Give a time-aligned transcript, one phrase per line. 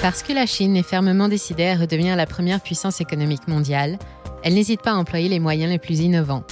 [0.00, 3.98] Parce que la Chine est fermement décidée à redevenir la première puissance économique mondiale,
[4.44, 6.44] elle n'hésite pas à employer les moyens les plus innovants.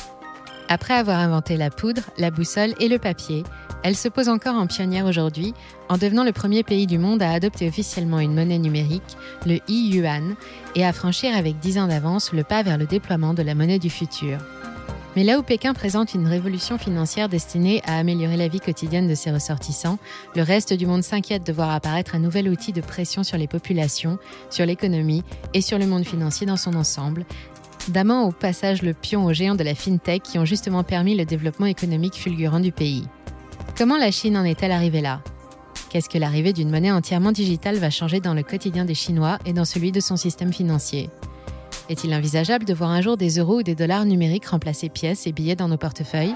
[0.69, 3.45] Après avoir inventé la poudre, la boussole et le papier,
[3.85, 5.54] elle se pose encore en pionnière aujourd'hui
[5.88, 9.17] en devenant le premier pays du monde à adopter officiellement une monnaie numérique,
[9.47, 10.35] le e-yuan,
[10.74, 13.78] et à franchir avec 10 ans d'avance le pas vers le déploiement de la monnaie
[13.78, 14.38] du futur.
[15.17, 19.14] Mais là où Pékin présente une révolution financière destinée à améliorer la vie quotidienne de
[19.14, 19.98] ses ressortissants,
[20.34, 23.48] le reste du monde s'inquiète de voir apparaître un nouvel outil de pression sur les
[23.48, 24.18] populations,
[24.50, 25.24] sur l'économie
[25.55, 27.24] et sur le monde financier dans son ensemble,
[27.88, 31.24] damant au passage le pion aux géants de la FinTech qui ont justement permis le
[31.24, 33.06] développement économique fulgurant du pays.
[33.78, 35.22] Comment la Chine en est-elle arrivée là?
[35.88, 39.55] Qu'est-ce que l'arrivée d'une monnaie entièrement digitale va changer dans le quotidien des Chinois et
[39.55, 41.08] dans celui de son système financier?
[41.88, 45.32] Est-il envisageable de voir un jour des euros ou des dollars numériques remplacer pièces et
[45.32, 46.34] billets dans nos portefeuilles?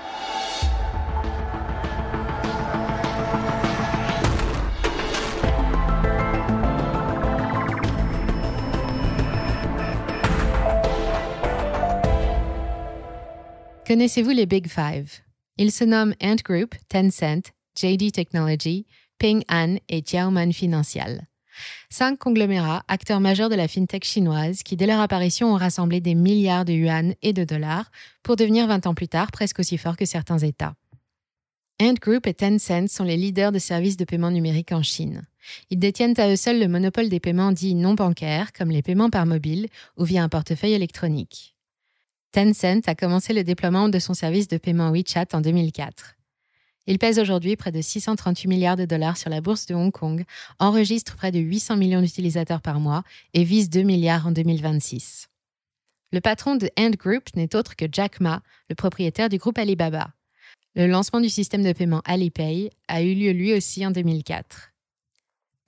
[13.86, 15.20] Connaissez-vous les Big Five?
[15.58, 18.86] Ils se nomment Ant Group, Tencent, JD Technology,
[19.18, 21.26] Ping An et Jiaoman Financial.
[21.88, 26.14] Cinq conglomérats, acteurs majeurs de la fintech chinoise, qui dès leur apparition ont rassemblé des
[26.14, 27.90] milliards de yuan et de dollars
[28.22, 30.74] pour devenir 20 ans plus tard presque aussi forts que certains États.
[31.82, 35.26] Ant Group et Tencent sont les leaders de services de paiement numérique en Chine.
[35.70, 39.08] Ils détiennent à eux seuls le monopole des paiements dits non bancaires, comme les paiements
[39.08, 41.56] par mobile ou via un portefeuille électronique.
[42.32, 46.16] Tencent a commencé le déploiement de son service de paiement WeChat en 2004.
[46.86, 50.24] Il pèse aujourd'hui près de 638 milliards de dollars sur la bourse de Hong Kong,
[50.58, 55.28] enregistre près de 800 millions d'utilisateurs par mois et vise 2 milliards en 2026.
[56.12, 60.10] Le patron de Ant Group n'est autre que Jack Ma, le propriétaire du groupe Alibaba.
[60.74, 64.70] Le lancement du système de paiement Alipay a eu lieu lui aussi en 2004.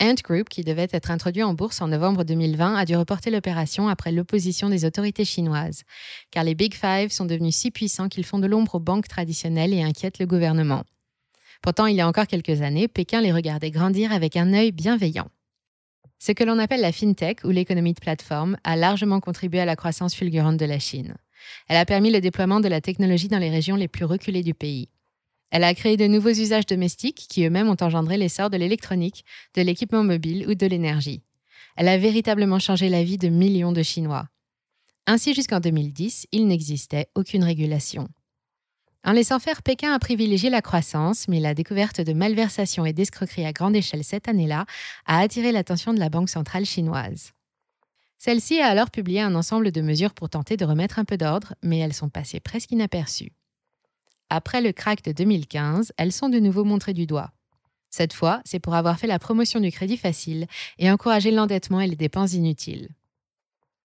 [0.02, 3.86] Ant Group, qui devait être introduit en bourse en novembre 2020, a dû reporter l'opération
[3.86, 5.84] après l'opposition des autorités chinoises,
[6.32, 9.74] car les Big Five sont devenus si puissants qu'ils font de l'ombre aux banques traditionnelles
[9.74, 10.82] et inquiètent le gouvernement.
[11.62, 15.28] Pourtant, il y a encore quelques années, Pékin les regardait grandir avec un œil bienveillant.
[16.18, 19.76] Ce que l'on appelle la fintech ou l'économie de plateforme a largement contribué à la
[19.76, 21.16] croissance fulgurante de la Chine.
[21.68, 24.54] Elle a permis le déploiement de la technologie dans les régions les plus reculées du
[24.54, 24.88] pays.
[25.50, 29.24] Elle a créé de nouveaux usages domestiques qui eux-mêmes ont engendré l'essor de l'électronique,
[29.54, 31.22] de l'équipement mobile ou de l'énergie.
[31.76, 34.28] Elle a véritablement changé la vie de millions de Chinois.
[35.06, 38.08] Ainsi, jusqu'en 2010, il n'existait aucune régulation.
[39.04, 43.46] En laissant faire, Pékin a privilégié la croissance, mais la découverte de malversations et d'escroqueries
[43.46, 44.64] à grande échelle cette année-là
[45.06, 47.32] a attiré l'attention de la Banque centrale chinoise.
[48.18, 51.54] Celle-ci a alors publié un ensemble de mesures pour tenter de remettre un peu d'ordre,
[51.64, 53.32] mais elles sont passées presque inaperçues.
[54.30, 57.32] Après le crack de 2015, elles sont de nouveau montrées du doigt.
[57.90, 60.46] Cette fois, c'est pour avoir fait la promotion du crédit facile
[60.78, 62.88] et encourager l'endettement et les dépenses inutiles.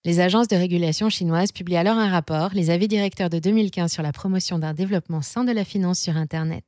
[0.07, 4.03] Les agences de régulation chinoises publient alors un rapport, les avis directeurs de 2015 sur
[4.03, 6.63] la promotion d'un développement sain de la finance sur Internet.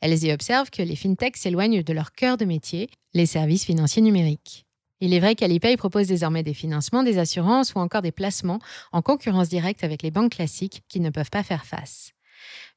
[0.00, 4.02] Elles y observent que les fintechs s'éloignent de leur cœur de métier, les services financiers
[4.02, 4.66] numériques.
[5.00, 8.58] Il est vrai qu'Alipay propose désormais des financements, des assurances ou encore des placements
[8.90, 12.14] en concurrence directe avec les banques classiques qui ne peuvent pas faire face.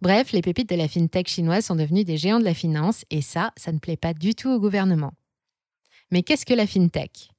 [0.02, 3.24] Bref, les pépites de la fintech chinoise sont devenues des géants de la finance et
[3.24, 5.14] ça, ça ne plaît pas du tout au gouvernement.
[6.12, 7.32] Mais qu'est-ce que la fintech?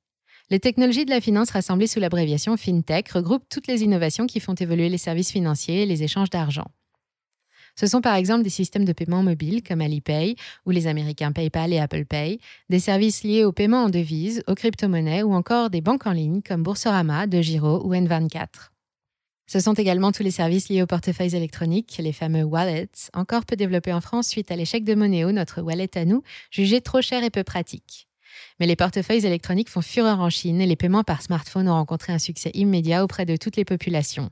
[0.50, 4.54] Les technologies de la finance rassemblées sous l'abréviation FinTech regroupent toutes les innovations qui font
[4.54, 6.66] évoluer les services financiers et les échanges d'argent.
[7.76, 10.34] Ce sont par exemple des systèmes de paiement mobile comme Alipay
[10.66, 14.56] ou les Américains PayPal et Apple Pay, des services liés au paiement en devises, aux
[14.56, 18.72] crypto-monnaies ou encore des banques en ligne comme Boursorama, DeGiro ou N24.
[19.46, 23.56] Ce sont également tous les services liés aux portefeuilles électroniques, les fameux wallets, encore peu
[23.56, 27.22] développés en France suite à l'échec de Moneo, notre wallet à nous, jugé trop cher
[27.24, 28.09] et peu pratique.
[28.60, 32.12] Mais les portefeuilles électroniques font fureur en Chine et les paiements par smartphone ont rencontré
[32.12, 34.30] un succès immédiat auprès de toutes les populations.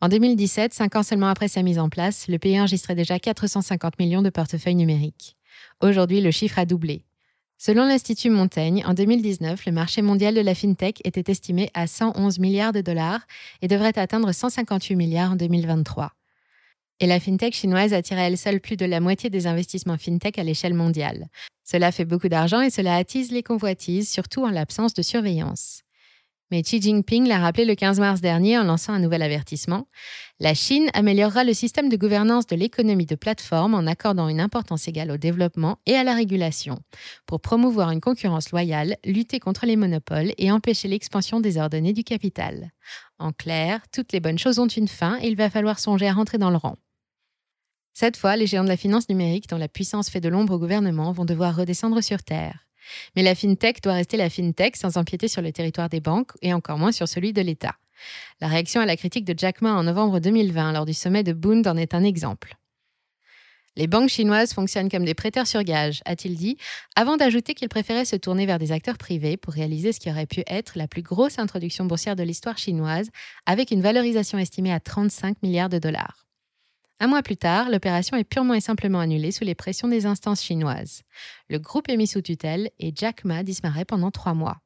[0.00, 4.00] En 2017, cinq ans seulement après sa mise en place, le pays enregistrait déjà 450
[4.00, 5.36] millions de portefeuilles numériques.
[5.80, 7.04] Aujourd'hui, le chiffre a doublé.
[7.56, 12.40] Selon l'Institut Montaigne, en 2019, le marché mondial de la fintech était estimé à 111
[12.40, 13.20] milliards de dollars
[13.60, 16.12] et devrait atteindre 158 milliards en 2023.
[17.02, 20.38] Et la fintech chinoise attire à elle seule plus de la moitié des investissements fintech
[20.38, 21.26] à l'échelle mondiale.
[21.64, 25.82] Cela fait beaucoup d'argent et cela attise les convoitises, surtout en l'absence de surveillance.
[26.52, 29.88] Mais Xi Jinping l'a rappelé le 15 mars dernier en lançant un nouvel avertissement.
[30.38, 34.86] La Chine améliorera le système de gouvernance de l'économie de plateforme en accordant une importance
[34.86, 36.78] égale au développement et à la régulation,
[37.26, 42.70] pour promouvoir une concurrence loyale, lutter contre les monopoles et empêcher l'expansion désordonnée du capital.
[43.18, 46.12] En clair, toutes les bonnes choses ont une fin et il va falloir songer à
[46.12, 46.76] rentrer dans le rang.
[47.94, 50.58] Cette fois, les géants de la finance numérique, dont la puissance fait de l'ombre au
[50.58, 52.66] gouvernement, vont devoir redescendre sur Terre.
[53.14, 56.52] Mais la fintech doit rester la fintech sans empiéter sur le territoire des banques et
[56.52, 57.76] encore moins sur celui de l'État.
[58.40, 61.32] La réaction à la critique de Jack Ma en novembre 2020 lors du sommet de
[61.32, 62.56] Bund en est un exemple.
[63.76, 66.58] Les banques chinoises fonctionnent comme des prêteurs sur gage, a-t-il dit,
[66.94, 70.26] avant d'ajouter qu'il préférait se tourner vers des acteurs privés pour réaliser ce qui aurait
[70.26, 73.08] pu être la plus grosse introduction boursière de l'histoire chinoise,
[73.46, 76.26] avec une valorisation estimée à 35 milliards de dollars.
[77.02, 80.40] Un mois plus tard, l'opération est purement et simplement annulée sous les pressions des instances
[80.40, 81.02] chinoises.
[81.48, 84.58] Le groupe est mis sous tutelle et Jack Ma disparaît pendant trois mois.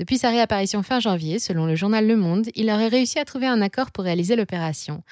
[0.00, 3.46] Depuis sa réapparition fin janvier, selon le journal Le Monde, il aurait réussi à trouver
[3.46, 5.04] un accord pour réaliser l'opération,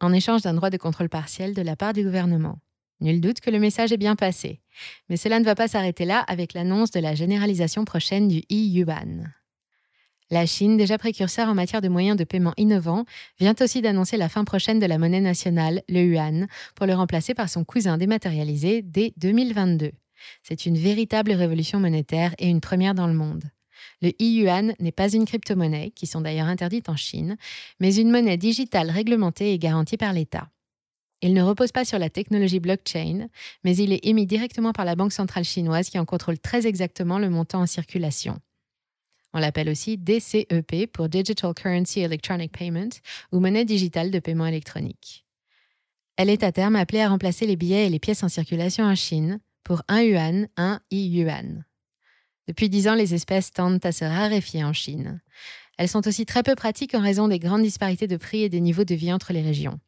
[0.00, 2.56] en échange d'un droit de contrôle partiel de la part du gouvernement.
[3.00, 4.62] Nul doute que le message est bien passé.
[5.10, 9.30] Mais cela ne va pas s'arrêter là avec l'annonce de la généralisation prochaine du e-yuan.
[10.32, 13.04] La Chine, déjà précurseur en matière de moyens de paiement innovants,
[13.40, 16.46] vient aussi d'annoncer la fin prochaine de la monnaie nationale, le yuan,
[16.76, 19.90] pour le remplacer par son cousin dématérialisé dès 2022.
[20.44, 23.42] C'est une véritable révolution monétaire et une première dans le monde.
[24.02, 27.36] Le e-yuan n'est pas une crypto-monnaie, qui sont d'ailleurs interdites en Chine,
[27.80, 30.48] mais une monnaie digitale réglementée et garantie par l'État.
[31.22, 33.26] Il ne repose pas sur la technologie blockchain,
[33.64, 37.18] mais il est émis directement par la Banque centrale chinoise qui en contrôle très exactement
[37.18, 38.38] le montant en circulation.
[39.32, 42.90] On l'appelle aussi DCEP pour Digital Currency Electronic Payment
[43.32, 45.24] ou monnaie digitale de paiement électronique.
[46.16, 48.94] Elle est à terme appelée à remplacer les billets et les pièces en circulation en
[48.94, 51.64] Chine pour un yuan, un e-yuan.
[52.48, 55.20] Depuis dix ans, les espèces tendent à se raréfier en Chine.
[55.78, 58.60] Elles sont aussi très peu pratiques en raison des grandes disparités de prix et des
[58.60, 59.78] niveaux de vie entre les régions.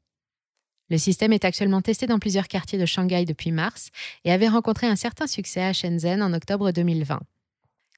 [0.88, 3.90] Le système est actuellement testé dans plusieurs quartiers de Shanghai depuis mars
[4.24, 7.20] et avait rencontré un certain succès à Shenzhen en octobre 2020.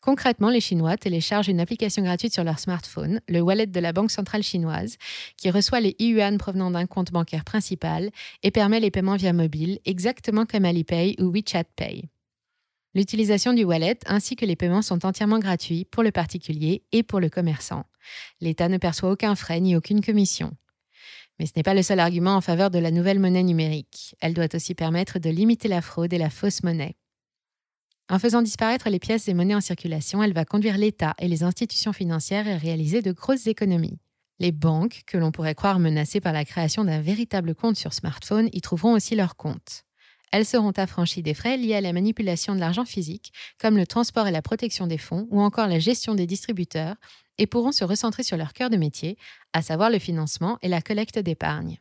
[0.04, 4.10] Concrètement, les Chinois téléchargent une application gratuite sur leur smartphone, le wallet de la Banque
[4.10, 4.98] centrale chinoise,
[5.38, 8.10] qui reçoit les yuan provenant d'un compte bancaire principal
[8.42, 12.10] et permet les paiements via mobile, exactement comme Alipay ou WeChat Pay.
[12.94, 17.18] L'utilisation du wallet ainsi que les paiements sont entièrement gratuits pour le particulier et pour
[17.18, 17.86] le commerçant.
[18.42, 20.52] L'État ne perçoit aucun frais ni aucune commission.
[21.38, 24.14] Mais ce n'est pas le seul argument en faveur de la nouvelle monnaie numérique.
[24.20, 26.94] Elle doit aussi permettre de limiter la fraude et la fausse monnaie.
[28.10, 31.42] En faisant disparaître les pièces et monnaies en circulation, elle va conduire l'État et les
[31.42, 33.98] institutions financières à réaliser de grosses économies.
[34.40, 38.50] Les banques, que l'on pourrait croire menacées par la création d'un véritable compte sur smartphone,
[38.52, 39.84] y trouveront aussi leur compte.
[40.32, 44.26] Elles seront affranchies des frais liés à la manipulation de l'argent physique, comme le transport
[44.26, 46.96] et la protection des fonds, ou encore la gestion des distributeurs,
[47.38, 49.16] et pourront se recentrer sur leur cœur de métier,
[49.52, 51.78] à savoir le financement et la collecte d'épargne.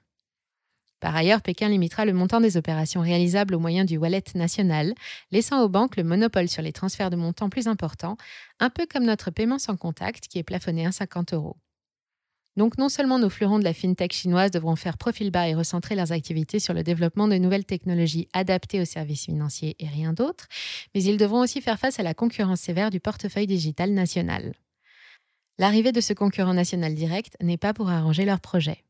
[1.04, 4.94] Par ailleurs, Pékin limitera le montant des opérations réalisables au moyen du wallet national,
[5.32, 8.16] laissant aux banques le monopole sur les transferts de montants plus importants,
[8.62, 11.58] un peu comme notre paiement sans contact qui est plafonné à 50 euros.
[12.56, 15.96] Donc non seulement nos fleurons de la fintech chinoise devront faire profil bas et recentrer
[15.96, 20.48] leurs activités sur le développement de nouvelles technologies adaptées aux services financiers et rien d'autre,
[20.96, 24.54] mais ils devront aussi faire face à la concurrence sévère du portefeuille digital national.
[25.58, 28.86] L'arrivée de ce concurrent national direct n'est pas pour arranger leurs projets.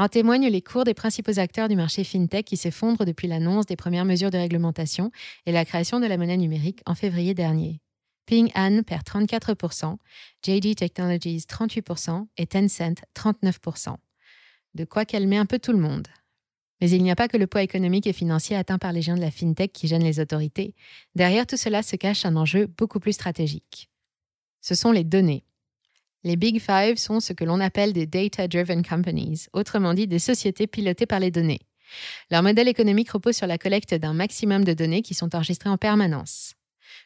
[0.00, 3.76] En témoignent les cours des principaux acteurs du marché fintech qui s'effondrent depuis l'annonce des
[3.76, 5.10] premières mesures de réglementation
[5.44, 7.82] et la création de la monnaie numérique en février dernier.
[8.24, 9.98] Ping An perd 34%,
[10.42, 13.94] JD Technologies 38% et Tencent 39%.
[14.72, 16.08] De quoi calmer un peu tout le monde.
[16.80, 19.16] Mais il n'y a pas que le poids économique et financier atteint par les géants
[19.16, 20.74] de la fintech qui gênent les autorités.
[21.14, 23.90] Derrière tout cela se cache un enjeu beaucoup plus stratégique.
[24.62, 25.44] Ce sont les données.
[26.22, 30.66] Les Big Five sont ce que l'on appelle des data-driven companies, autrement dit des sociétés
[30.66, 31.60] pilotées par les données.
[32.30, 35.78] Leur modèle économique repose sur la collecte d'un maximum de données qui sont enregistrées en
[35.78, 36.54] permanence.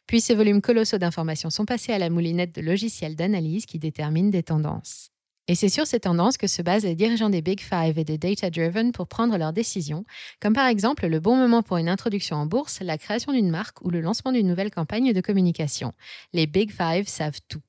[0.09, 4.31] Puis ces volumes colossaux d'informations sont passés à la moulinette de logiciels d'analyse qui déterminent
[4.31, 5.11] des tendances.
[5.47, 8.19] Et c'est sur ces tendances que se basent les dirigeants des Big Five et des
[8.19, 10.05] Data Driven pour prendre leurs décisions,
[10.41, 13.85] comme par exemple le bon moment pour une introduction en bourse, la création d'une marque
[13.85, 15.93] ou le lancement d'une nouvelle campagne de communication.
[16.33, 17.61] Les Big Five savent tout.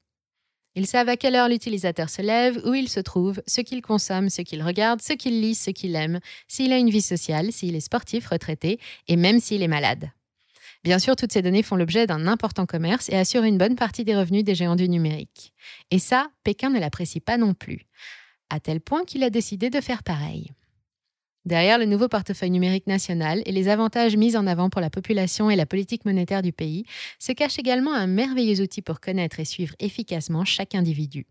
[0.75, 4.29] Ils savent à quelle heure l'utilisateur se lève, où il se trouve, ce qu'il consomme,
[4.29, 7.75] ce qu'il regarde, ce qu'il lit, ce qu'il aime, s'il a une vie sociale, s'il
[7.75, 10.11] est sportif, retraité, et même s'il est malade.
[10.83, 14.03] Bien sûr, toutes ces données font l'objet d'un important commerce et assurent une bonne partie
[14.03, 15.53] des revenus des géants du numérique.
[15.91, 17.87] Et ça, Pékin ne l'apprécie pas non plus,
[18.49, 20.51] à tel point qu'il a décidé de faire pareil.
[21.45, 25.51] Derrière le nouveau portefeuille numérique national et les avantages mis en avant pour la population
[25.51, 26.85] et la politique monétaire du pays,
[27.19, 31.27] se cache également un merveilleux outil pour connaître et suivre efficacement chaque individu.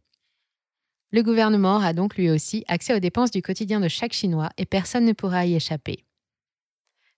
[1.11, 4.66] Le gouvernement aura donc lui aussi accès aux dépenses du quotidien de chaque Chinois et
[4.66, 6.04] personne ne pourra y échapper.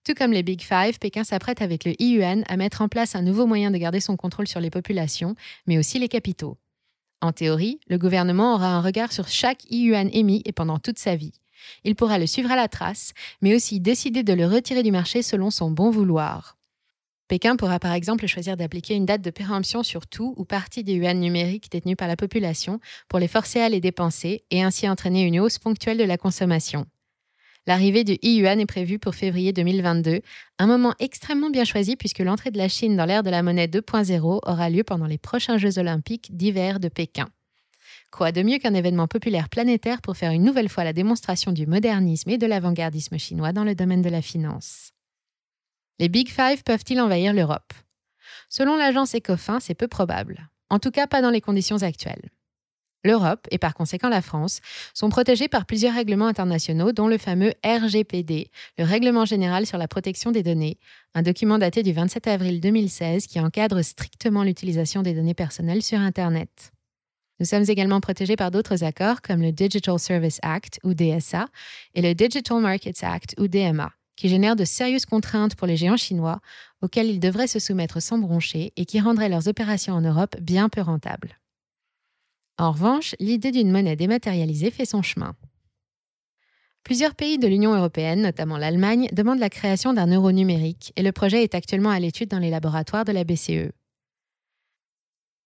[0.03, 3.21] Tout comme les Big Five, Pékin s'apprête avec le yuan à mettre en place un
[3.21, 5.35] nouveau moyen de garder son contrôle sur les populations,
[5.67, 6.57] mais aussi les capitaux.
[7.21, 11.15] En théorie, le gouvernement aura un regard sur chaque yuan émis et pendant toute sa
[11.15, 11.33] vie.
[11.83, 15.21] Il pourra le suivre à la trace, mais aussi décider de le retirer du marché
[15.21, 16.57] selon son bon vouloir.
[17.27, 20.93] Pékin pourra par exemple choisir d'appliquer une date de péremption sur tout ou partie des
[20.93, 25.23] yuan numériques détenus par la population pour les forcer à les dépenser et ainsi entraîner
[25.23, 26.85] une hausse ponctuelle de la consommation.
[27.65, 30.21] L'arrivée du yuan est prévue pour février 2022,
[30.57, 33.67] un moment extrêmement bien choisi puisque l'entrée de la Chine dans l'ère de la monnaie
[33.67, 37.27] 2.0 aura lieu pendant les prochains Jeux olympiques d'hiver de Pékin.
[38.11, 41.67] Quoi de mieux qu'un événement populaire planétaire pour faire une nouvelle fois la démonstration du
[41.67, 44.93] modernisme et de l'avant-gardisme chinois dans le domaine de la finance?
[45.99, 47.73] Les Big Five peuvent-ils envahir l'Europe?
[48.49, 50.49] Selon l'agence Ecofin, c'est peu probable.
[50.69, 52.29] En tout cas, pas dans les conditions actuelles.
[53.03, 54.59] L'Europe, et par conséquent la France,
[54.93, 59.87] sont protégées par plusieurs règlements internationaux, dont le fameux RGPD, le Règlement général sur la
[59.87, 60.77] protection des données,
[61.13, 65.99] un document daté du 27 avril 2016 qui encadre strictement l'utilisation des données personnelles sur
[65.99, 66.73] Internet.
[67.39, 71.47] Nous sommes également protégés par d'autres accords comme le Digital Service Act ou DSA
[71.93, 75.97] et le Digital Markets Act ou DMA, qui génèrent de sérieuses contraintes pour les géants
[75.97, 76.39] chinois
[76.81, 80.67] auxquelles ils devraient se soumettre sans broncher et qui rendraient leurs opérations en Europe bien
[80.69, 81.37] peu rentables.
[82.57, 85.35] En revanche, l'idée d'une monnaie dématérialisée fait son chemin.
[86.83, 91.11] Plusieurs pays de l'Union européenne, notamment l'Allemagne, demandent la création d'un euro numérique et le
[91.11, 93.71] projet est actuellement à l'étude dans les laboratoires de la BCE.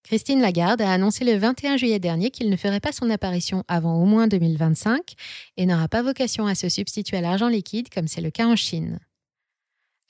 [0.03, 4.01] Christine Lagarde a annoncé le 21 juillet dernier qu'il ne ferait pas son apparition avant
[4.01, 5.13] au moins 2025
[5.57, 8.55] et n'aura pas vocation à se substituer à l'argent liquide comme c'est le cas en
[8.55, 8.99] Chine.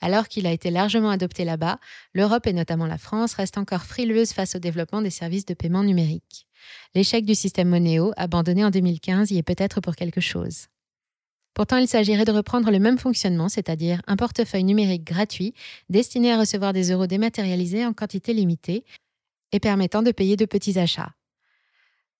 [0.00, 1.78] Alors qu'il a été largement adopté là-bas,
[2.12, 5.84] l'Europe et notamment la France restent encore frileuses face au développement des services de paiement
[5.84, 6.48] numérique.
[6.94, 10.66] L'échec du système Monéo, abandonné en 2015, y est peut-être pour quelque chose.
[11.54, 15.54] Pourtant, il s'agirait de reprendre le même fonctionnement, c'est-à-dire un portefeuille numérique gratuit
[15.88, 18.84] destiné à recevoir des euros dématérialisés en quantité limitée
[19.52, 21.12] et permettant de payer de petits achats.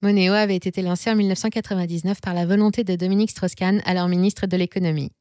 [0.02, 4.56] Monéo avait été lancé en 1999 par la volonté de Dominique Strauss-Kahn, alors ministre de
[4.56, 5.12] l'économie.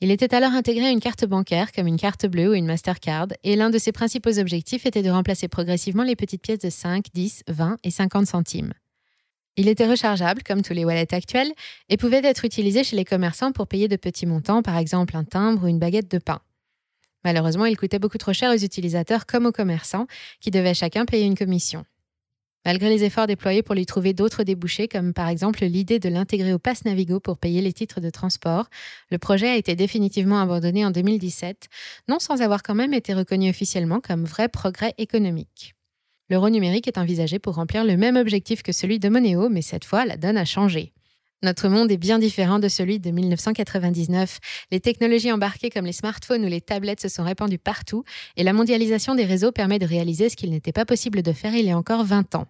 [0.00, 3.28] Il était alors intégré à une carte bancaire comme une carte bleue ou une Mastercard,
[3.42, 7.06] et l'un de ses principaux objectifs était de remplacer progressivement les petites pièces de 5,
[7.14, 8.74] 10, 20 et 50 centimes.
[9.56, 11.52] Il était rechargeable, comme tous les wallets actuels,
[11.88, 15.24] et pouvait être utilisé chez les commerçants pour payer de petits montants, par exemple un
[15.24, 16.40] timbre ou une baguette de pain.
[17.26, 20.06] Malheureusement, il coûtait beaucoup trop cher aux utilisateurs comme aux commerçants,
[20.38, 21.84] qui devaient chacun payer une commission.
[22.64, 26.52] Malgré les efforts déployés pour lui trouver d'autres débouchés, comme par exemple l'idée de l'intégrer
[26.52, 28.68] au Pass Navigo pour payer les titres de transport,
[29.10, 31.66] le projet a été définitivement abandonné en 2017,
[32.06, 35.74] non sans avoir quand même été reconnu officiellement comme vrai progrès économique.
[36.30, 39.84] L'euro numérique est envisagé pour remplir le même objectif que celui de Monéo, mais cette
[39.84, 40.92] fois, la donne a changé.
[41.46, 44.40] Notre monde est bien différent de celui de 1999.
[44.72, 48.02] Les technologies embarquées comme les smartphones ou les tablettes se sont répandues partout
[48.36, 51.54] et la mondialisation des réseaux permet de réaliser ce qu'il n'était pas possible de faire
[51.54, 52.48] il y a encore 20 ans.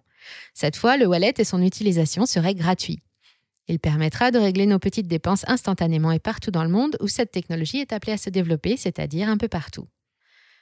[0.55, 2.97] Cette fois, le wallet et son utilisation seraient gratuits.
[3.67, 7.29] Il permettra de régler nos petites dépenses instantanément et partout dans le monde où cette
[7.29, 9.85] technologie est appelée à se développer, c'est-à-dire un peu partout.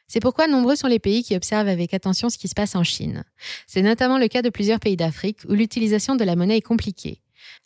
[0.09, 2.83] C'est pourquoi nombreux sont les pays qui observent avec attention ce qui se passe en
[2.83, 3.23] Chine.
[3.65, 7.21] C'est notamment le cas de plusieurs pays d'Afrique où l'utilisation de la monnaie est compliquée.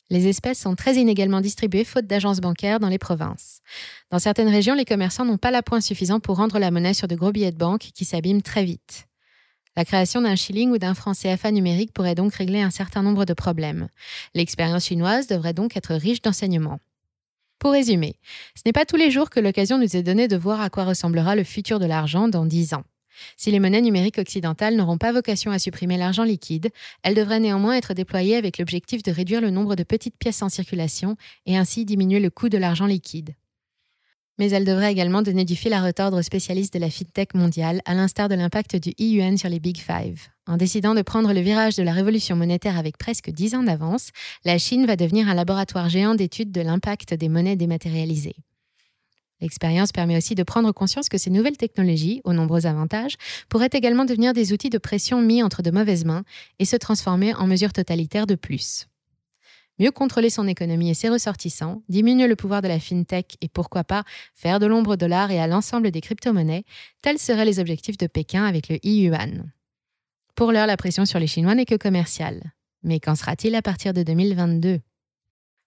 [0.09, 3.62] Les espèces sont très inégalement distribuées faute d'agences bancaires dans les provinces.
[4.09, 7.15] Dans certaines régions, les commerçants n'ont pas l'appoint suffisant pour rendre la monnaie sur de
[7.15, 9.05] gros billets de banque qui s'abîment très vite.
[9.75, 13.25] La création d'un shilling ou d'un franc CFA numérique pourrait donc régler un certain nombre
[13.25, 13.88] de problèmes.
[14.33, 16.79] L'expérience chinoise devrait donc être riche d'enseignements.
[17.59, 18.15] Pour résumer,
[18.55, 20.86] ce n'est pas tous les jours que l'occasion nous est donnée de voir à quoi
[20.86, 22.83] ressemblera le futur de l'argent dans 10 ans.
[23.38, 26.69] Si les monnaies numériques occidentales n'auront pas vocation à supprimer l'argent liquide,
[27.03, 30.49] elles devraient néanmoins être déployées avec l'objectif de réduire le nombre de petites pièces en
[30.49, 33.35] circulation et ainsi diminuer le coût de l'argent liquide
[34.39, 37.81] mais elle devrait également donner du fil à retordre aux spécialistes de la fintech mondiale,
[37.85, 40.29] à l'instar de l'impact du IUN sur les Big Five.
[40.47, 44.11] En décidant de prendre le virage de la révolution monétaire avec presque 10 ans d'avance,
[44.45, 48.38] la Chine va devenir un laboratoire géant d'études de l'impact des monnaies dématérialisées.
[49.41, 53.15] L'expérience permet aussi de prendre conscience que ces nouvelles technologies, aux nombreux avantages,
[53.48, 56.24] pourraient également devenir des outils de pression mis entre de mauvaises mains
[56.60, 58.88] et se transformer en mesures totalitaires de plus
[59.79, 63.84] mieux contrôler son économie et ses ressortissants, diminuer le pouvoir de la fintech et pourquoi
[63.84, 64.03] pas
[64.36, 66.65] faire de l'ombre au dollar et à l'ensemble des crypto-monnaies,
[67.01, 69.51] tels seraient les objectifs de Pékin avec le yuan.
[70.36, 72.53] Pour l'heure, la pression sur les Chinois n'est que commerciale.
[72.84, 74.79] Mais qu'en sera-t-il à partir de 2022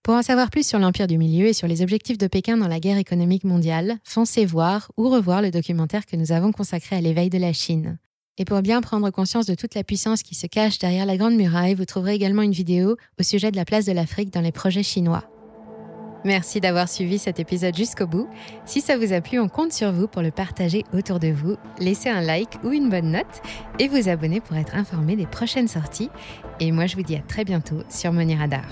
[0.03, 2.67] Pour en savoir plus sur l'Empire du Milieu et sur les objectifs de Pékin dans
[2.67, 7.01] la guerre économique mondiale, foncez voir ou revoir le documentaire que nous avons consacré à
[7.01, 7.99] l'éveil de la Chine.
[8.37, 11.37] Et pour bien prendre conscience de toute la puissance qui se cache derrière la Grande
[11.37, 14.51] Muraille, vous trouverez également une vidéo au sujet de la place de l'Afrique dans les
[14.51, 15.23] projets chinois.
[16.25, 18.29] Merci d'avoir suivi cet épisode jusqu'au bout.
[18.65, 21.57] Si ça vous a plu, on compte sur vous pour le partager autour de vous.
[21.79, 23.43] Laissez un like ou une bonne note
[23.79, 26.11] et vous abonner pour être informé des prochaines sorties.
[26.59, 28.65] Et moi, je vous dis à très bientôt sur Money Radar.